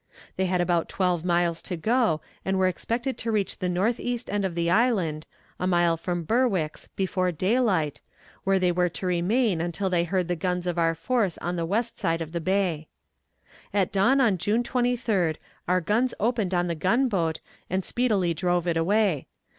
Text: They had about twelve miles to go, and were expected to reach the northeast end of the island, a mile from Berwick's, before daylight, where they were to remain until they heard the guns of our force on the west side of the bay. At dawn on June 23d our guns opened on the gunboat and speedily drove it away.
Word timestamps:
They 0.35 0.47
had 0.47 0.61
about 0.61 0.89
twelve 0.89 1.23
miles 1.23 1.61
to 1.61 1.77
go, 1.77 2.21
and 2.43 2.57
were 2.57 2.67
expected 2.67 3.19
to 3.19 3.31
reach 3.31 3.59
the 3.59 3.69
northeast 3.69 4.31
end 4.31 4.43
of 4.45 4.55
the 4.55 4.67
island, 4.67 5.27
a 5.59 5.67
mile 5.67 5.95
from 5.95 6.23
Berwick's, 6.23 6.87
before 6.95 7.31
daylight, 7.31 8.01
where 8.43 8.57
they 8.57 8.71
were 8.71 8.89
to 8.89 9.05
remain 9.05 9.61
until 9.61 9.91
they 9.91 10.03
heard 10.05 10.27
the 10.27 10.35
guns 10.35 10.65
of 10.65 10.79
our 10.79 10.95
force 10.95 11.37
on 11.37 11.55
the 11.55 11.67
west 11.67 11.99
side 11.99 12.19
of 12.23 12.31
the 12.31 12.41
bay. 12.41 12.87
At 13.75 13.91
dawn 13.91 14.19
on 14.19 14.39
June 14.39 14.63
23d 14.63 15.35
our 15.67 15.81
guns 15.81 16.15
opened 16.19 16.55
on 16.55 16.65
the 16.65 16.73
gunboat 16.73 17.39
and 17.69 17.85
speedily 17.85 18.33
drove 18.33 18.65
it 18.67 18.77
away. 18.77 19.27